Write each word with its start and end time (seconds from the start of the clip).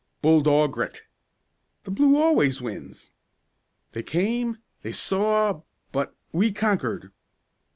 "Bull 0.23 0.41
dog 0.41 0.73
grit!" 0.73 1.03
"The 1.83 1.91
blue 1.91 2.19
always 2.19 2.59
wins!" 2.59 3.11
"They 3.91 4.01
came 4.01 4.57
they 4.81 4.93
saw 4.93 5.61
but 5.91 6.15
we 6.31 6.51
conquered!" 6.51 7.11